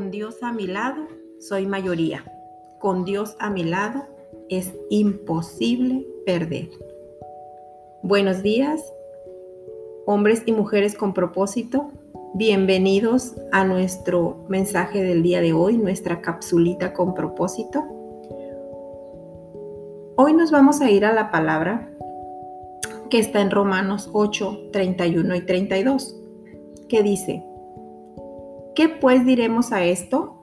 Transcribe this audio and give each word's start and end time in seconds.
Con 0.00 0.10
Dios 0.10 0.42
a 0.42 0.50
mi 0.50 0.66
lado, 0.66 1.08
soy 1.40 1.66
mayoría. 1.66 2.24
Con 2.78 3.04
Dios 3.04 3.36
a 3.38 3.50
mi 3.50 3.64
lado, 3.64 4.06
es 4.48 4.72
imposible 4.88 6.06
perder. 6.24 6.70
Buenos 8.02 8.42
días, 8.42 8.80
hombres 10.06 10.42
y 10.46 10.52
mujeres 10.52 10.94
con 10.94 11.12
propósito. 11.12 11.90
Bienvenidos 12.32 13.34
a 13.52 13.66
nuestro 13.66 14.46
mensaje 14.48 15.02
del 15.02 15.22
día 15.22 15.42
de 15.42 15.52
hoy, 15.52 15.76
nuestra 15.76 16.22
capsulita 16.22 16.94
con 16.94 17.12
propósito. 17.12 17.84
Hoy 20.16 20.32
nos 20.32 20.50
vamos 20.50 20.80
a 20.80 20.90
ir 20.90 21.04
a 21.04 21.12
la 21.12 21.30
palabra 21.30 21.90
que 23.10 23.18
está 23.18 23.42
en 23.42 23.50
Romanos 23.50 24.08
8, 24.14 24.70
31 24.72 25.34
y 25.34 25.40
32, 25.42 26.16
que 26.88 27.02
dice, 27.02 27.44
¿Qué 28.80 28.88
pues 28.88 29.26
diremos 29.26 29.72
a 29.72 29.84
esto? 29.84 30.40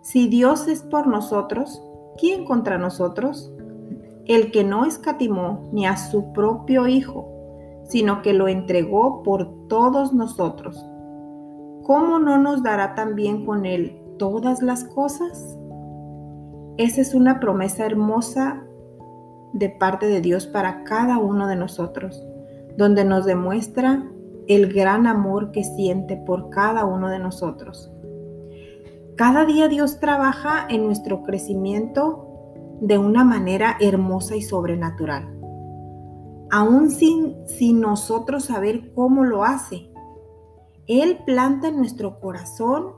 Si 0.00 0.26
Dios 0.26 0.68
es 0.68 0.82
por 0.82 1.06
nosotros, 1.06 1.82
¿quién 2.16 2.46
contra 2.46 2.78
nosotros? 2.78 3.52
El 4.24 4.50
que 4.52 4.64
no 4.64 4.86
escatimó 4.86 5.68
ni 5.70 5.84
a 5.84 5.98
su 5.98 6.32
propio 6.32 6.86
Hijo, 6.86 7.28
sino 7.84 8.22
que 8.22 8.32
lo 8.32 8.48
entregó 8.48 9.22
por 9.22 9.68
todos 9.68 10.14
nosotros. 10.14 10.82
¿Cómo 11.82 12.18
no 12.18 12.38
nos 12.38 12.62
dará 12.62 12.94
también 12.94 13.44
con 13.44 13.66
Él 13.66 14.00
todas 14.18 14.62
las 14.62 14.84
cosas? 14.84 15.58
Esa 16.78 17.02
es 17.02 17.14
una 17.14 17.38
promesa 17.38 17.84
hermosa 17.84 18.64
de 19.52 19.68
parte 19.68 20.06
de 20.06 20.22
Dios 20.22 20.46
para 20.46 20.84
cada 20.84 21.18
uno 21.18 21.48
de 21.48 21.56
nosotros, 21.56 22.24
donde 22.78 23.04
nos 23.04 23.26
demuestra 23.26 24.10
el 24.48 24.72
gran 24.72 25.06
amor 25.06 25.50
que 25.50 25.64
siente 25.64 26.16
por 26.16 26.50
cada 26.50 26.84
uno 26.84 27.08
de 27.08 27.18
nosotros. 27.18 27.90
Cada 29.16 29.44
día 29.44 29.68
Dios 29.68 30.00
trabaja 30.00 30.66
en 30.68 30.86
nuestro 30.86 31.22
crecimiento 31.22 32.28
de 32.80 32.98
una 32.98 33.24
manera 33.24 33.76
hermosa 33.80 34.36
y 34.36 34.42
sobrenatural, 34.42 35.38
aún 36.50 36.90
sin, 36.90 37.36
sin 37.46 37.80
nosotros 37.80 38.46
saber 38.46 38.92
cómo 38.92 39.24
lo 39.24 39.44
hace. 39.44 39.90
Él 40.86 41.18
planta 41.24 41.68
en 41.68 41.78
nuestro 41.78 42.20
corazón 42.20 42.92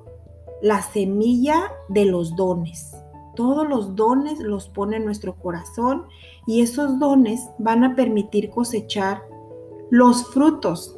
la 0.63 0.83
semilla 0.83 1.71
de 1.89 2.07
los 2.07 2.35
dones. 2.35 2.97
Todos 3.35 3.69
los 3.69 3.95
dones 3.95 4.41
los 4.41 4.69
pone 4.71 4.97
en 4.97 5.05
nuestro 5.05 5.37
corazón 5.37 6.07
y 6.47 6.63
esos 6.63 6.99
dones 6.99 7.47
van 7.59 7.85
a 7.85 7.95
permitir 7.95 8.49
cosechar 8.49 9.23
los 9.91 10.27
frutos 10.29 10.96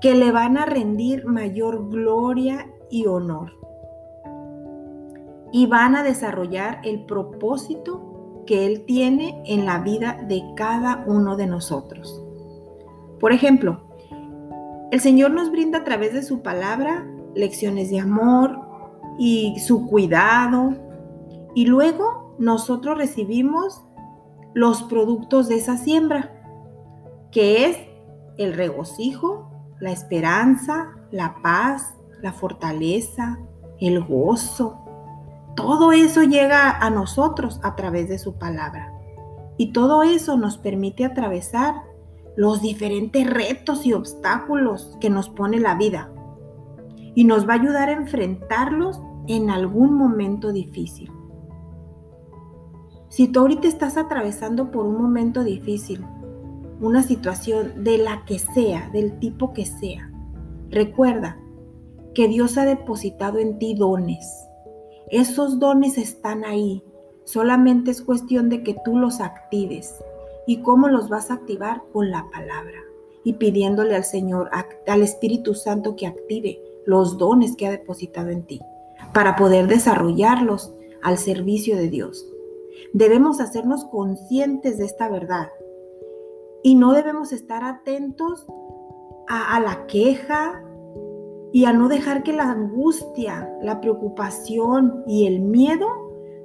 que 0.00 0.14
le 0.14 0.32
van 0.32 0.56
a 0.56 0.66
rendir 0.66 1.26
mayor 1.26 1.88
gloria 1.90 2.70
y 2.90 3.06
honor. 3.06 3.52
Y 5.52 5.66
van 5.66 5.96
a 5.96 6.02
desarrollar 6.02 6.80
el 6.84 7.04
propósito 7.04 8.42
que 8.46 8.66
Él 8.66 8.84
tiene 8.86 9.42
en 9.46 9.66
la 9.66 9.80
vida 9.80 10.24
de 10.28 10.42
cada 10.56 11.04
uno 11.06 11.36
de 11.36 11.46
nosotros. 11.46 12.24
Por 13.18 13.32
ejemplo, 13.32 13.82
el 14.90 15.00
Señor 15.00 15.30
nos 15.32 15.50
brinda 15.50 15.78
a 15.78 15.84
través 15.84 16.12
de 16.12 16.22
su 16.22 16.42
palabra 16.42 17.06
lecciones 17.34 17.90
de 17.90 18.00
amor 18.00 18.58
y 19.18 19.58
su 19.60 19.86
cuidado. 19.86 20.74
Y 21.54 21.66
luego 21.66 22.34
nosotros 22.38 22.96
recibimos 22.96 23.84
los 24.54 24.82
productos 24.82 25.48
de 25.48 25.56
esa 25.56 25.76
siembra, 25.76 26.32
que 27.30 27.66
es 27.66 27.78
el 28.36 28.54
regocijo, 28.54 29.39
la 29.80 29.90
esperanza, 29.90 30.90
la 31.10 31.36
paz, 31.42 31.94
la 32.22 32.32
fortaleza, 32.32 33.38
el 33.80 34.04
gozo. 34.04 34.78
Todo 35.56 35.92
eso 35.92 36.22
llega 36.22 36.78
a 36.78 36.90
nosotros 36.90 37.60
a 37.62 37.74
través 37.76 38.08
de 38.08 38.18
su 38.18 38.38
palabra. 38.38 38.92
Y 39.56 39.72
todo 39.72 40.02
eso 40.02 40.36
nos 40.36 40.58
permite 40.58 41.04
atravesar 41.04 41.74
los 42.36 42.62
diferentes 42.62 43.28
retos 43.28 43.84
y 43.84 43.92
obstáculos 43.92 44.96
que 45.00 45.10
nos 45.10 45.28
pone 45.28 45.58
la 45.58 45.74
vida. 45.74 46.12
Y 47.14 47.24
nos 47.24 47.48
va 47.48 47.54
a 47.54 47.56
ayudar 47.56 47.88
a 47.88 47.92
enfrentarlos 47.92 49.00
en 49.26 49.50
algún 49.50 49.94
momento 49.94 50.52
difícil. 50.52 51.10
Si 53.08 53.28
tú 53.28 53.40
ahorita 53.40 53.66
estás 53.66 53.96
atravesando 53.96 54.70
por 54.70 54.86
un 54.86 55.02
momento 55.02 55.42
difícil, 55.42 56.06
una 56.80 57.02
situación 57.02 57.84
de 57.84 57.98
la 57.98 58.24
que 58.24 58.38
sea, 58.38 58.90
del 58.92 59.18
tipo 59.18 59.52
que 59.52 59.66
sea. 59.66 60.10
Recuerda 60.70 61.38
que 62.14 62.28
Dios 62.28 62.56
ha 62.58 62.64
depositado 62.64 63.38
en 63.38 63.58
ti 63.58 63.74
dones. 63.74 64.26
Esos 65.10 65.58
dones 65.58 65.98
están 65.98 66.44
ahí. 66.44 66.82
Solamente 67.24 67.90
es 67.90 68.02
cuestión 68.02 68.48
de 68.48 68.62
que 68.62 68.76
tú 68.84 68.96
los 68.96 69.20
actives. 69.20 69.94
¿Y 70.46 70.62
cómo 70.62 70.88
los 70.88 71.08
vas 71.08 71.30
a 71.30 71.34
activar? 71.34 71.82
Con 71.92 72.10
la 72.10 72.26
palabra. 72.32 72.78
Y 73.24 73.34
pidiéndole 73.34 73.94
al 73.94 74.04
Señor, 74.04 74.50
al 74.86 75.02
Espíritu 75.02 75.54
Santo 75.54 75.94
que 75.96 76.06
active 76.06 76.60
los 76.86 77.18
dones 77.18 77.56
que 77.56 77.66
ha 77.66 77.70
depositado 77.70 78.30
en 78.30 78.44
ti 78.44 78.60
para 79.12 79.36
poder 79.36 79.66
desarrollarlos 79.66 80.72
al 81.02 81.18
servicio 81.18 81.76
de 81.76 81.88
Dios. 81.88 82.26
Debemos 82.92 83.40
hacernos 83.40 83.84
conscientes 83.84 84.78
de 84.78 84.84
esta 84.86 85.08
verdad 85.08 85.48
y 86.62 86.74
no 86.74 86.92
debemos 86.92 87.32
estar 87.32 87.64
atentos 87.64 88.46
a, 89.28 89.60
la 89.60 89.86
queja 89.86 90.60
y 91.52 91.64
a 91.64 91.72
no 91.72 91.88
dejar 91.88 92.22
que 92.22 92.32
la 92.32 92.50
angustia, 92.50 93.48
la 93.62 93.80
preocupación 93.80 95.04
y 95.06 95.26
el 95.26 95.40
miedo 95.40 95.86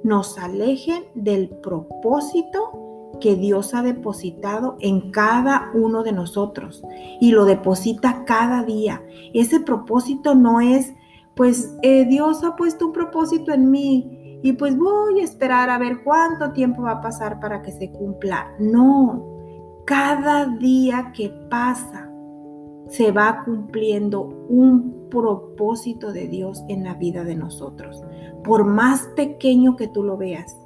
nos 0.04 0.38
alejen 0.38 1.04
del 1.14 1.48
propósito 1.48 3.10
que 3.20 3.34
Dios 3.34 3.74
ha 3.74 3.82
depositado 3.82 4.76
en 4.80 5.10
cada 5.10 5.70
uno 5.74 6.02
de 6.02 6.12
nosotros 6.12 6.84
y 7.20 7.32
lo 7.32 7.44
deposita 7.44 8.24
cada 8.24 8.62
día. 8.62 9.02
Ese 9.34 9.58
propósito 9.60 10.34
no 10.34 10.60
es, 10.60 10.92
pues 11.34 11.74
eh, 11.82 12.04
Dios 12.04 12.44
ha 12.44 12.54
puesto 12.56 12.86
un 12.86 12.92
propósito 12.92 13.52
en 13.52 13.70
mí 13.70 14.38
y 14.42 14.52
pues 14.52 14.76
voy 14.76 15.20
a 15.20 15.24
esperar 15.24 15.70
a 15.70 15.78
ver 15.78 16.04
cuánto 16.04 16.52
tiempo 16.52 16.82
va 16.82 16.92
a 16.92 17.00
pasar 17.00 17.40
para 17.40 17.62
que 17.62 17.72
se 17.72 17.90
cumpla. 17.90 18.54
No, 18.60 19.35
cada 19.86 20.46
día 20.46 21.12
que 21.14 21.30
pasa 21.48 22.10
se 22.88 23.12
va 23.12 23.44
cumpliendo 23.44 24.22
un 24.48 25.08
propósito 25.08 26.12
de 26.12 26.26
Dios 26.26 26.64
en 26.68 26.82
la 26.82 26.94
vida 26.94 27.22
de 27.22 27.36
nosotros. 27.36 28.02
Por 28.44 28.64
más 28.64 29.02
pequeño 29.14 29.76
que 29.76 29.86
tú 29.86 30.02
lo 30.02 30.16
veas, 30.16 30.56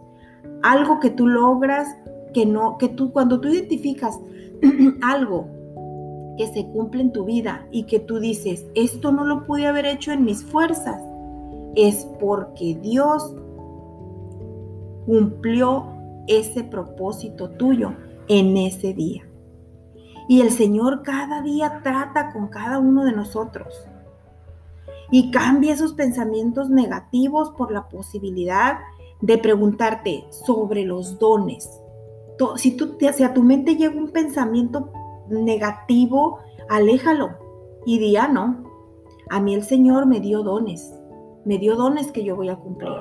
algo 0.62 1.00
que 1.00 1.10
tú 1.10 1.26
logras, 1.26 1.86
que 2.32 2.46
no, 2.46 2.78
que 2.78 2.88
tú 2.88 3.12
cuando 3.12 3.40
tú 3.40 3.48
identificas 3.48 4.18
algo 5.02 5.48
que 6.38 6.46
se 6.46 6.66
cumple 6.68 7.02
en 7.02 7.12
tu 7.12 7.26
vida 7.26 7.66
y 7.70 7.84
que 7.84 8.00
tú 8.00 8.20
dices, 8.20 8.66
esto 8.74 9.12
no 9.12 9.26
lo 9.26 9.44
pude 9.44 9.66
haber 9.66 9.84
hecho 9.84 10.12
en 10.12 10.24
mis 10.24 10.42
fuerzas, 10.42 11.02
es 11.76 12.06
porque 12.18 12.78
Dios 12.82 13.34
cumplió 15.04 15.84
ese 16.26 16.64
propósito 16.64 17.50
tuyo 17.50 17.92
en 18.30 18.56
ese 18.56 18.94
día. 18.94 19.28
Y 20.28 20.40
el 20.40 20.52
Señor 20.52 21.02
cada 21.02 21.42
día 21.42 21.80
trata 21.82 22.32
con 22.32 22.46
cada 22.46 22.78
uno 22.78 23.04
de 23.04 23.10
nosotros. 23.10 23.74
Y 25.10 25.32
cambia 25.32 25.74
esos 25.74 25.94
pensamientos 25.94 26.70
negativos 26.70 27.50
por 27.50 27.72
la 27.72 27.88
posibilidad 27.88 28.78
de 29.20 29.36
preguntarte 29.36 30.24
sobre 30.30 30.84
los 30.84 31.18
dones. 31.18 31.68
Si, 32.54 32.76
tú, 32.76 32.96
tu 33.34 33.42
mente 33.42 33.74
llega 33.74 33.98
un 33.98 34.12
pensamiento 34.12 34.92
negativo, 35.28 36.38
aléjalo 36.68 37.30
y 37.84 37.98
di, 37.98 38.16
ah, 38.16 38.28
no, 38.28 38.62
a 39.28 39.40
mí 39.40 39.54
el 39.54 39.64
Señor 39.64 40.06
me 40.06 40.20
dio 40.20 40.44
dones, 40.44 40.94
me 41.44 41.58
dio 41.58 41.74
dones 41.74 42.12
que 42.12 42.22
yo 42.22 42.36
voy 42.36 42.48
a 42.48 42.56
cumplir. 42.56 42.92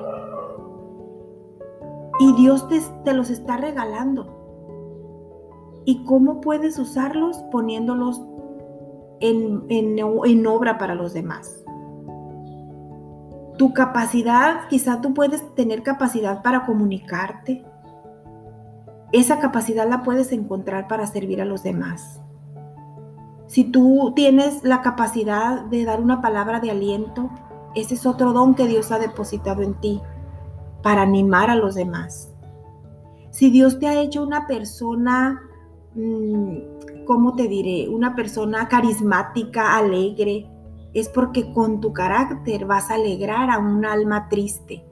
Y 2.18 2.32
Dios 2.32 2.68
te, 2.68 2.80
te 3.04 3.14
los 3.14 3.30
está 3.30 3.56
regalando 3.56 4.39
y 5.90 6.04
cómo 6.04 6.40
puedes 6.40 6.78
usarlos 6.78 7.38
poniéndolos 7.50 8.22
en, 9.18 9.64
en, 9.68 10.46
obra 10.46 10.78
para 10.78 10.94
los 10.94 11.12
demás. 11.12 11.64
Tu 13.58 13.74
capacidad, 13.74 14.68
quizá 14.68 15.00
tú 15.00 15.14
puedes 15.14 15.52
tener 15.56 15.82
capacidad 15.82 16.42
para 16.42 16.64
comunicarte. 16.64 17.64
Esa 19.10 19.40
capacidad 19.40 19.88
la 19.88 20.04
puedes 20.04 20.30
encontrar 20.30 20.86
para 20.86 21.08
servir 21.08 21.42
a 21.42 21.44
los 21.44 21.64
demás. 21.64 22.20
Si 23.48 23.64
tú 23.64 24.12
tienes 24.14 24.62
la 24.62 24.82
capacidad 24.82 25.64
de 25.64 25.84
dar 25.84 26.00
una 26.00 26.20
palabra 26.20 26.60
de 26.60 26.70
aliento, 26.70 27.30
ese 27.74 27.94
es 27.94 28.06
otro 28.06 28.32
don 28.32 28.54
que 28.54 28.68
Dios 28.68 28.92
ha 28.92 29.00
depositado 29.00 29.62
en 29.62 29.74
ti 29.74 30.00
para 30.84 31.02
animar 31.02 31.50
a 31.50 31.56
los 31.56 31.74
demás. 31.74 32.32
Si 33.32 33.50
Dios 33.50 33.80
te 33.80 33.88
ha 33.88 34.00
hecho 34.00 34.22
una 34.22 34.46
persona 34.46 35.49
¿cómo 37.06 37.34
te 37.34 37.48
diré? 37.48 37.88
Una 37.88 38.14
persona 38.14 38.68
carismática, 38.68 39.76
alegre, 39.76 40.46
es 40.94 41.08
porque 41.08 41.52
con 41.52 41.80
tu 41.80 41.92
carácter 41.92 42.66
vas 42.66 42.90
a 42.90 42.94
alegrar 42.94 43.50
a 43.50 43.58
un 43.58 43.84
alma 43.84 44.28
triste. 44.28 44.84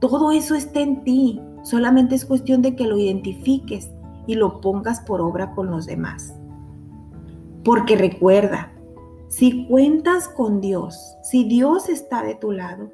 Todo 0.00 0.32
eso 0.32 0.54
está 0.54 0.80
en 0.80 1.04
ti, 1.04 1.40
solamente 1.62 2.14
es 2.14 2.24
cuestión 2.24 2.62
de 2.62 2.76
que 2.76 2.86
lo 2.86 2.98
identifiques 2.98 3.90
y 4.26 4.34
lo 4.34 4.60
pongas 4.60 5.00
por 5.00 5.20
obra 5.20 5.54
con 5.54 5.70
los 5.70 5.86
demás. 5.86 6.34
Porque 7.64 7.96
recuerda, 7.96 8.72
si 9.28 9.66
cuentas 9.66 10.28
con 10.28 10.60
Dios, 10.60 11.16
si 11.22 11.44
Dios 11.44 11.88
está 11.88 12.22
de 12.22 12.34
tu 12.34 12.52
lado, 12.52 12.90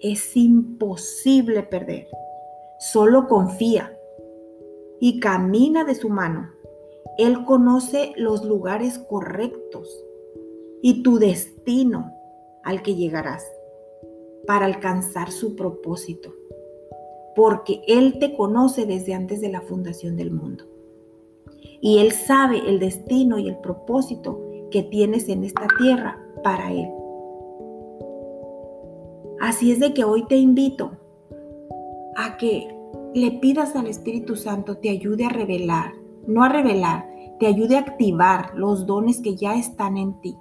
es 0.00 0.36
imposible 0.36 1.62
perder. 1.62 2.06
Solo 2.78 3.28
confía 3.28 3.92
y 5.04 5.18
camina 5.18 5.82
de 5.82 5.96
su 5.96 6.08
mano. 6.08 6.52
Él 7.18 7.44
conoce 7.44 8.12
los 8.16 8.44
lugares 8.44 9.00
correctos 9.00 9.88
y 10.80 11.02
tu 11.02 11.18
destino 11.18 12.14
al 12.62 12.82
que 12.82 12.94
llegarás 12.94 13.44
para 14.46 14.66
alcanzar 14.66 15.32
su 15.32 15.56
propósito, 15.56 16.32
porque 17.34 17.82
Él 17.88 18.20
te 18.20 18.36
conoce 18.36 18.86
desde 18.86 19.12
antes 19.12 19.40
de 19.40 19.48
la 19.48 19.62
fundación 19.62 20.16
del 20.16 20.30
mundo. 20.30 20.66
Y 21.80 21.98
Él 21.98 22.12
sabe 22.12 22.58
el 22.68 22.78
destino 22.78 23.40
y 23.40 23.48
el 23.48 23.58
propósito 23.58 24.40
que 24.70 24.84
tienes 24.84 25.28
en 25.28 25.42
esta 25.42 25.66
tierra 25.78 26.16
para 26.44 26.70
Él. 26.70 26.88
Así 29.40 29.72
es 29.72 29.80
de 29.80 29.94
que 29.94 30.04
hoy 30.04 30.28
te 30.28 30.36
invito 30.36 30.92
a 32.14 32.36
que 32.36 32.81
le 33.14 33.30
pidas 33.32 33.76
al 33.76 33.86
Espíritu 33.86 34.36
Santo 34.36 34.78
te 34.78 34.88
ayude 34.88 35.26
a 35.26 35.28
revelar, 35.28 35.92
no 36.26 36.42
a 36.44 36.48
revelar, 36.48 37.08
te 37.38 37.46
ayude 37.46 37.76
a 37.76 37.80
activar 37.80 38.52
los 38.54 38.86
dones 38.86 39.20
que 39.20 39.36
ya 39.36 39.54
están 39.54 39.96
en 39.96 40.20
ti. 40.20 40.36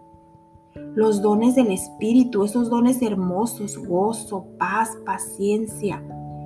Los 0.95 1.21
dones 1.21 1.55
del 1.55 1.71
Espíritu, 1.71 2.43
esos 2.43 2.69
dones 2.69 3.01
hermosos, 3.01 3.77
gozo, 3.77 4.45
paz, 4.57 4.97
paciencia, 5.05 6.01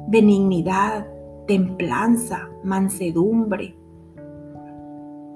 benignidad, 0.07 1.07
templanza, 1.45 2.49
mansedumbre. 2.63 3.77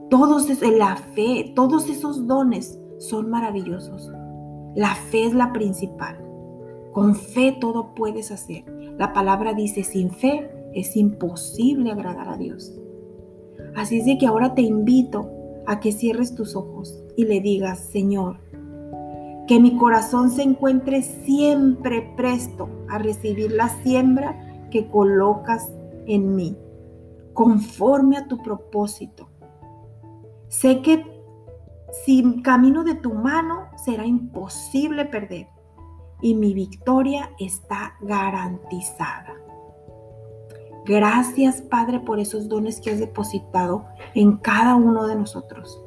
Todos 0.09 0.49
la 0.61 0.95
fe, 0.95 1.53
todos 1.55 1.87
esos 1.89 2.25
dones 2.25 2.79
son 2.97 3.29
maravillosos. 3.29 4.11
La 4.75 4.95
fe 4.95 5.25
es 5.25 5.35
la 5.35 5.53
principal. 5.53 6.17
Con 6.93 7.15
fe 7.15 7.55
todo 7.59 7.93
puedes 7.93 8.31
hacer. 8.31 8.65
La 8.97 9.13
palabra 9.13 9.53
dice, 9.53 9.83
sin 9.83 10.09
fe 10.09 10.58
es 10.73 10.95
imposible 10.95 11.91
agradar 11.91 12.29
a 12.29 12.37
Dios. 12.37 12.73
Así 13.75 13.99
es 13.99 14.19
que 14.19 14.27
ahora 14.27 14.55
te 14.55 14.61
invito 14.61 15.29
a 15.65 15.79
que 15.79 15.91
cierres 15.91 16.35
tus 16.35 16.55
ojos 16.55 17.03
y 17.15 17.25
le 17.25 17.41
digas, 17.41 17.79
Señor, 17.79 18.37
que 19.47 19.59
mi 19.59 19.77
corazón 19.77 20.29
se 20.29 20.43
encuentre 20.43 21.01
siempre 21.01 22.13
presto 22.15 22.69
a 22.87 22.97
recibir 22.97 23.51
la 23.51 23.69
siembra 23.83 24.67
que 24.69 24.87
colocas 24.87 25.71
en 26.05 26.35
mí, 26.35 26.57
conforme 27.33 28.17
a 28.17 28.27
tu 28.27 28.37
propósito. 28.37 29.29
Sé 30.47 30.81
que 30.81 31.03
sin 32.05 32.41
camino 32.41 32.83
de 32.83 32.95
tu 32.95 33.13
mano 33.13 33.69
será 33.75 34.05
imposible 34.05 35.05
perder 35.05 35.47
y 36.21 36.35
mi 36.35 36.53
victoria 36.53 37.31
está 37.39 37.95
garantizada. 38.01 39.33
Gracias 40.89 41.61
Padre 41.61 41.99
por 41.99 42.19
esos 42.19 42.49
dones 42.49 42.81
que 42.81 42.89
has 42.89 42.97
depositado 42.97 43.85
en 44.15 44.37
cada 44.37 44.73
uno 44.73 45.05
de 45.05 45.15
nosotros. 45.15 45.79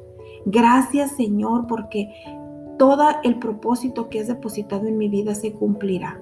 Gracias 0.45 1.11
Señor 1.11 1.67
porque 1.67 2.09
todo 2.79 3.03
el 3.23 3.37
propósito 3.37 4.07
que 4.07 4.21
has 4.21 4.27
depositado 4.27 4.87
en 4.87 4.97
mi 4.97 5.09
vida 5.09 5.35
se 5.35 5.51
cumplirá. 5.51 6.21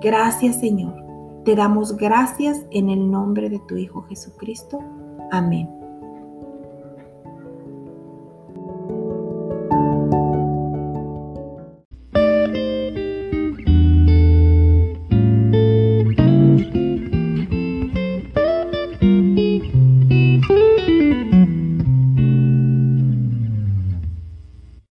Gracias 0.00 0.56
Señor. 0.56 0.96
Te 1.44 1.54
damos 1.54 1.96
gracias 1.96 2.66
en 2.72 2.90
el 2.90 3.08
nombre 3.08 3.48
de 3.48 3.60
tu 3.60 3.76
Hijo 3.76 4.02
Jesucristo. 4.02 4.80
Amén. 5.30 5.79